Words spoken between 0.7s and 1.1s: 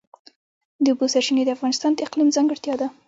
د اوبو